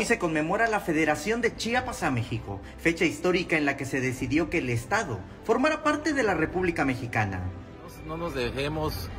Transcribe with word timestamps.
Hoy 0.00 0.06
se 0.06 0.18
conmemora 0.18 0.66
la 0.66 0.80
Federación 0.80 1.42
de 1.42 1.54
Chiapas 1.54 2.02
a 2.02 2.10
México, 2.10 2.58
fecha 2.78 3.04
histórica 3.04 3.58
en 3.58 3.66
la 3.66 3.76
que 3.76 3.84
se 3.84 4.00
decidió 4.00 4.48
que 4.48 4.56
el 4.56 4.70
Estado 4.70 5.20
formara 5.44 5.82
parte 5.82 6.14
de 6.14 6.22
la 6.22 6.32
República 6.32 6.86
Mexicana. 6.86 7.42
No 8.06 8.16
nos 8.16 8.34
dejemos, 8.34 9.10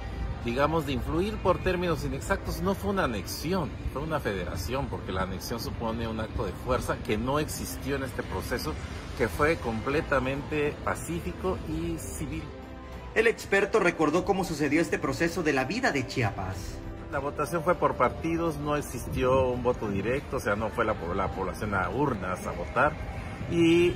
digamos, 0.44 0.88
de 0.88 0.94
influir 0.94 1.36
por 1.36 1.60
términos 1.60 2.04
inexactos. 2.04 2.64
No 2.64 2.74
fue 2.74 2.90
una 2.90 3.04
anexión, 3.04 3.70
fue 3.94 4.02
una 4.02 4.20
federación, 4.20 4.88
porque 4.88 5.12
la 5.12 5.22
anexión 5.22 5.60
supone 5.60 6.08
un 6.08 6.20
acto 6.20 6.48
de 6.48 6.52
fuerza 6.66 6.98
que 7.06 7.16
no 7.16 7.38
existió 7.38 7.96
en 7.98 8.02
este 8.02 8.24
proceso, 8.24 8.74
que 9.20 9.28
fue 9.28 9.58
completamente 9.58 10.74
pacífico 10.84 11.60
y 11.70 12.00
civil. 12.00 12.42
El 13.14 13.28
experto 13.28 13.80
recordó 13.80 14.26
cómo 14.26 14.44
sucedió 14.44 14.82
este 14.82 14.98
proceso 14.98 15.44
de 15.44 15.54
la 15.54 15.66
vida 15.66 15.92
de 15.92 16.08
Chiapas. 16.08 16.56
La 17.12 17.20
votación 17.20 17.62
fue 17.62 17.76
por 17.76 17.96
partidos, 17.96 18.58
no 18.58 18.78
existió 18.78 19.50
un 19.50 19.62
voto 19.64 19.90
directo, 19.90 20.38
o 20.38 20.40
sea, 20.40 20.56
no 20.56 20.70
fue 20.70 20.86
la, 20.86 20.94
población 20.94 21.74
a 21.74 21.90
urnas 21.90 22.48
a 22.48 22.52
votar. 22.52 22.94
Y, 23.52 23.94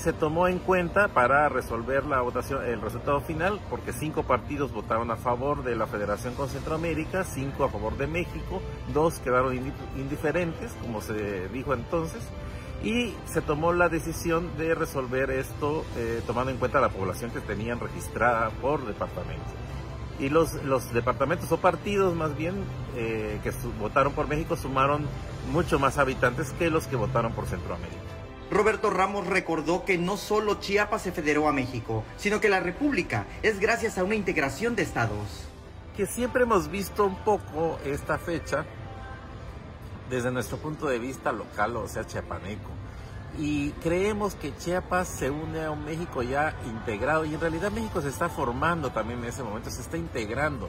se 0.00 0.12
tomó 0.12 0.48
en 0.48 0.58
cuenta 0.58 1.08
para 1.08 1.48
resolver 1.48 2.04
la 2.04 2.20
votación, 2.20 2.62
el 2.66 2.82
resultado 2.82 3.22
final, 3.22 3.58
porque 3.70 3.94
cinco 3.94 4.24
partidos 4.24 4.70
votaron 4.70 5.10
a 5.10 5.16
favor 5.16 5.64
de 5.64 5.76
la 5.76 5.86
Federación 5.86 6.34
con 6.34 6.50
Centroamérica, 6.50 7.24
cinco 7.24 7.64
a 7.64 7.70
favor 7.70 7.96
de 7.96 8.06
México, 8.06 8.60
dos 8.92 9.18
quedaron 9.20 9.72
indiferentes, 9.96 10.72
como 10.82 11.00
se 11.00 11.48
dijo 11.48 11.72
entonces, 11.72 12.22
y 12.84 13.14
se 13.24 13.40
tomó 13.40 13.72
la 13.72 13.88
decisión 13.88 14.58
de 14.58 14.74
resolver 14.74 15.30
esto 15.30 15.86
eh, 15.96 16.20
tomando 16.26 16.50
en 16.50 16.58
cuenta 16.58 16.82
la 16.82 16.90
población 16.90 17.30
que 17.30 17.40
tenían 17.40 17.80
registrada 17.80 18.50
por 18.60 18.86
departamento 18.86 19.67
y 20.18 20.28
los, 20.28 20.54
los 20.64 20.92
departamentos 20.92 21.50
o 21.52 21.58
partidos 21.58 22.14
más 22.14 22.36
bien 22.36 22.54
eh, 22.96 23.38
que 23.42 23.52
votaron 23.80 24.12
por 24.12 24.28
México 24.28 24.56
sumaron 24.56 25.06
mucho 25.52 25.78
más 25.78 25.98
habitantes 25.98 26.50
que 26.58 26.70
los 26.70 26.86
que 26.86 26.96
votaron 26.96 27.32
por 27.32 27.46
Centroamérica. 27.46 27.96
Roberto 28.50 28.90
Ramos 28.90 29.26
recordó 29.26 29.84
que 29.84 29.98
no 29.98 30.16
solo 30.16 30.54
Chiapas 30.54 31.02
se 31.02 31.12
federó 31.12 31.48
a 31.48 31.52
México, 31.52 32.04
sino 32.16 32.40
que 32.40 32.48
la 32.48 32.60
República 32.60 33.26
es 33.42 33.60
gracias 33.60 33.98
a 33.98 34.04
una 34.04 34.14
integración 34.14 34.74
de 34.74 34.82
estados. 34.82 35.44
Que 35.96 36.06
siempre 36.06 36.44
hemos 36.44 36.70
visto 36.70 37.04
un 37.04 37.16
poco 37.16 37.78
esta 37.84 38.18
fecha 38.18 38.64
desde 40.08 40.30
nuestro 40.30 40.56
punto 40.56 40.86
de 40.86 40.98
vista 40.98 41.32
local, 41.32 41.76
o 41.76 41.88
sea, 41.88 42.06
chiapaneco 42.06 42.77
y 43.36 43.70
creemos 43.82 44.34
que 44.34 44.56
Chiapas 44.56 45.08
se 45.08 45.30
une 45.30 45.64
a 45.64 45.70
un 45.70 45.84
México 45.84 46.22
ya 46.22 46.56
integrado 46.66 47.24
y 47.24 47.34
en 47.34 47.40
realidad 47.40 47.70
México 47.70 48.00
se 48.00 48.08
está 48.08 48.28
formando 48.28 48.90
también 48.90 49.20
en 49.20 49.26
ese 49.26 49.42
momento, 49.42 49.70
se 49.70 49.82
está 49.82 49.96
integrando. 49.96 50.68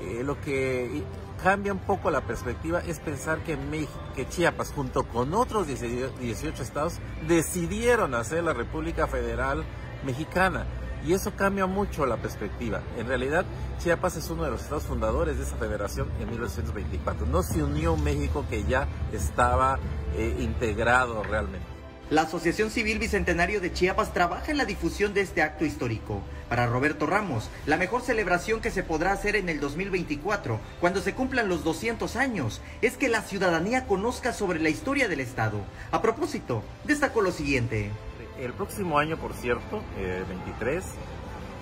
Eh, 0.00 0.22
lo 0.24 0.40
que 0.40 1.02
cambia 1.42 1.72
un 1.72 1.78
poco 1.78 2.10
la 2.10 2.20
perspectiva 2.20 2.80
es 2.80 3.00
pensar 3.00 3.38
que, 3.44 3.56
México, 3.56 3.98
que 4.14 4.28
Chiapas 4.28 4.72
junto 4.72 5.04
con 5.04 5.34
otros 5.34 5.66
18 5.66 6.62
estados 6.62 6.94
decidieron 7.26 8.14
hacer 8.14 8.44
la 8.44 8.52
República 8.52 9.06
Federal 9.06 9.64
Mexicana. 10.04 10.66
Y 11.06 11.12
eso 11.12 11.32
cambia 11.36 11.66
mucho 11.66 12.06
la 12.06 12.16
perspectiva. 12.16 12.80
En 12.96 13.06
realidad, 13.06 13.44
Chiapas 13.78 14.16
es 14.16 14.30
uno 14.30 14.44
de 14.44 14.50
los 14.50 14.62
estados 14.62 14.84
fundadores 14.84 15.36
de 15.36 15.44
esa 15.44 15.56
federación 15.56 16.08
en 16.18 16.30
1924. 16.30 17.26
No 17.26 17.42
se 17.42 17.62
unió 17.62 17.94
México 17.96 18.46
que 18.48 18.64
ya 18.64 18.88
estaba 19.12 19.78
eh, 20.16 20.34
integrado 20.40 21.22
realmente. 21.22 21.73
La 22.10 22.22
Asociación 22.22 22.70
Civil 22.70 22.98
Bicentenario 22.98 23.62
de 23.62 23.72
Chiapas 23.72 24.12
trabaja 24.12 24.50
en 24.50 24.58
la 24.58 24.66
difusión 24.66 25.14
de 25.14 25.22
este 25.22 25.40
acto 25.40 25.64
histórico. 25.64 26.20
Para 26.50 26.66
Roberto 26.66 27.06
Ramos, 27.06 27.48
la 27.64 27.78
mejor 27.78 28.02
celebración 28.02 28.60
que 28.60 28.70
se 28.70 28.82
podrá 28.82 29.12
hacer 29.12 29.36
en 29.36 29.48
el 29.48 29.58
2024, 29.58 30.60
cuando 30.80 31.00
se 31.00 31.14
cumplan 31.14 31.48
los 31.48 31.64
200 31.64 32.16
años, 32.16 32.60
es 32.82 32.98
que 32.98 33.08
la 33.08 33.22
ciudadanía 33.22 33.86
conozca 33.86 34.34
sobre 34.34 34.60
la 34.60 34.68
historia 34.68 35.08
del 35.08 35.20
Estado. 35.20 35.60
A 35.92 36.02
propósito, 36.02 36.62
destacó 36.84 37.22
lo 37.22 37.32
siguiente. 37.32 37.90
El 38.38 38.52
próximo 38.52 38.98
año, 38.98 39.16
por 39.16 39.32
cierto, 39.32 39.82
23, 39.96 40.84
eh, 40.84 40.88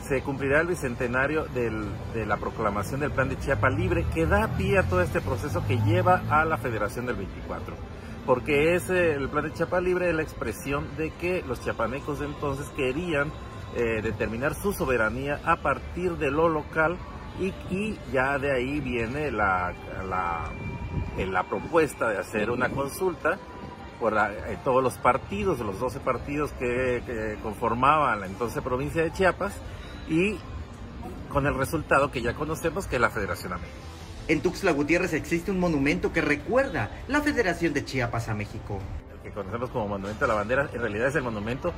se 0.08 0.22
cumplirá 0.22 0.60
el 0.60 0.66
bicentenario 0.66 1.44
de 1.44 2.26
la 2.26 2.36
proclamación 2.36 3.00
del 3.00 3.12
Plan 3.12 3.28
de 3.28 3.38
Chiapas 3.38 3.72
Libre, 3.74 4.04
que 4.14 4.26
da 4.26 4.48
pie 4.56 4.78
a 4.78 4.82
todo 4.82 5.00
este 5.00 5.20
proceso 5.20 5.64
que 5.66 5.78
lleva 5.78 6.22
a 6.28 6.44
la 6.44 6.58
Federación 6.58 7.06
del 7.06 7.16
24 7.16 7.76
porque 8.26 8.74
es 8.74 8.88
el 8.88 9.28
plan 9.28 9.44
de 9.44 9.52
Chiapas 9.52 9.82
Libre 9.82 10.12
la 10.12 10.22
expresión 10.22 10.86
de 10.96 11.10
que 11.10 11.42
los 11.42 11.60
chiapanecos 11.60 12.20
de 12.20 12.26
entonces 12.26 12.68
querían 12.76 13.32
eh, 13.74 14.00
determinar 14.02 14.54
su 14.54 14.72
soberanía 14.72 15.40
a 15.44 15.56
partir 15.56 16.16
de 16.18 16.30
lo 16.30 16.48
local 16.48 16.96
y, 17.40 17.98
ya 18.12 18.38
de 18.38 18.52
ahí 18.52 18.80
viene 18.80 19.30
la, 19.30 19.72
la, 20.06 20.50
eh, 21.16 21.26
la, 21.26 21.44
propuesta 21.44 22.10
de 22.10 22.18
hacer 22.18 22.50
una 22.50 22.68
consulta 22.68 23.38
por 23.98 24.12
eh, 24.14 24.58
todos 24.62 24.82
los 24.82 24.98
partidos, 24.98 25.58
los 25.60 25.80
12 25.80 26.00
partidos 26.00 26.52
que 26.52 27.38
conformaban 27.42 28.20
la 28.20 28.26
entonces 28.26 28.62
provincia 28.62 29.02
de 29.02 29.12
Chiapas 29.12 29.54
y 30.08 30.36
con 31.28 31.46
el 31.46 31.54
resultado 31.54 32.10
que 32.10 32.22
ya 32.22 32.34
conocemos 32.34 32.86
que 32.86 32.96
es 32.96 33.02
la 33.02 33.10
Federación 33.10 33.54
América. 33.54 33.76
En 34.28 34.40
Tuxtla 34.40 34.72
Gutiérrez 34.72 35.14
existe 35.14 35.50
un 35.50 35.58
monumento 35.58 36.12
que 36.12 36.20
recuerda 36.20 36.90
la 37.08 37.20
Federación 37.20 37.72
de 37.72 37.84
Chiapas 37.84 38.28
a 38.28 38.34
México. 38.34 38.78
El 39.14 39.20
que 39.20 39.30
conocemos 39.30 39.70
como 39.70 39.88
Monumento 39.88 40.24
a 40.24 40.28
la 40.28 40.34
Bandera, 40.34 40.68
en 40.72 40.80
realidad 40.80 41.08
es 41.08 41.16
el 41.16 41.22
monumento 41.22 41.72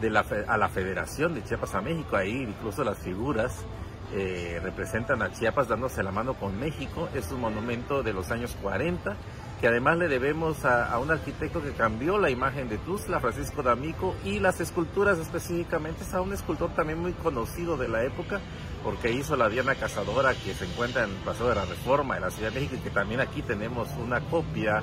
de 0.00 0.10
la, 0.10 0.24
a 0.48 0.58
la 0.58 0.68
Federación 0.68 1.34
de 1.34 1.42
Chiapas 1.42 1.74
a 1.74 1.80
México. 1.80 2.16
Ahí 2.16 2.42
incluso 2.42 2.84
las 2.84 2.98
figuras 2.98 3.64
eh, 4.12 4.60
representan 4.62 5.22
a 5.22 5.32
Chiapas 5.32 5.68
dándose 5.68 6.02
la 6.02 6.12
mano 6.12 6.34
con 6.34 6.60
México. 6.60 7.08
Es 7.14 7.30
un 7.32 7.40
monumento 7.40 8.02
de 8.02 8.12
los 8.12 8.30
años 8.30 8.54
40 8.60 9.16
que 9.60 9.68
además 9.68 9.96
le 9.96 10.08
debemos 10.08 10.64
a, 10.64 10.98
un 10.98 11.10
arquitecto 11.10 11.62
que 11.62 11.72
cambió 11.72 12.18
la 12.18 12.30
imagen 12.30 12.68
de 12.68 12.78
Tuzla, 12.78 13.20
Francisco 13.20 13.62
D'Amico, 13.62 14.14
y 14.24 14.38
las 14.38 14.60
esculturas 14.60 15.18
específicamente 15.18 16.02
es 16.04 16.14
a 16.14 16.20
un 16.20 16.32
escultor 16.32 16.74
también 16.74 17.00
muy 17.00 17.12
conocido 17.12 17.76
de 17.76 17.88
la 17.88 18.04
época, 18.04 18.40
porque 18.84 19.12
hizo 19.12 19.36
la 19.36 19.48
Diana 19.48 19.74
Cazadora 19.74 20.34
que 20.34 20.54
se 20.54 20.66
encuentra 20.66 21.04
en 21.04 21.10
el 21.10 21.16
Paseo 21.16 21.48
de 21.48 21.54
la 21.54 21.64
Reforma 21.64 22.16
de 22.16 22.20
la 22.20 22.30
Ciudad 22.30 22.52
de 22.52 22.60
México, 22.60 22.76
y 22.78 22.84
que 22.84 22.90
también 22.90 23.20
aquí 23.20 23.42
tenemos 23.42 23.88
una 24.02 24.20
copia 24.20 24.82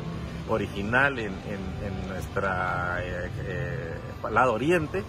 original 0.49 1.19
en, 1.19 1.33
nuestra 2.07 2.97
eh, 3.01 3.29
eh, 3.47 3.95
lado 4.31 4.53
oriente. 4.53 5.03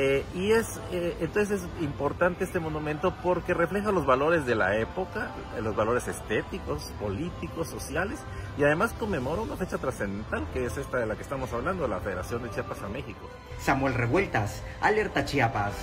Eh, 0.00 0.24
y 0.32 0.52
es 0.52 0.80
eh, 0.92 1.16
entonces 1.18 1.60
es 1.60 1.82
importante 1.82 2.44
este 2.44 2.60
monumento 2.60 3.12
porque 3.20 3.52
refleja 3.52 3.90
los 3.90 4.06
valores 4.06 4.46
de 4.46 4.54
la 4.54 4.76
época, 4.76 5.32
eh, 5.56 5.60
los 5.60 5.74
valores 5.74 6.06
estéticos, 6.06 6.92
políticos, 7.00 7.66
sociales 7.66 8.20
y 8.56 8.62
además 8.62 8.94
conmemora 8.96 9.42
una 9.42 9.56
fecha 9.56 9.76
trascendental 9.76 10.46
que 10.52 10.64
es 10.64 10.78
esta 10.78 10.98
de 10.98 11.06
la 11.06 11.16
que 11.16 11.22
estamos 11.22 11.52
hablando, 11.52 11.88
la 11.88 11.98
Federación 11.98 12.44
de 12.44 12.50
Chiapas 12.50 12.80
a 12.82 12.88
México. 12.88 13.28
Samuel 13.58 13.94
Revueltas, 13.94 14.62
Alerta 14.80 15.24
Chiapas. 15.24 15.74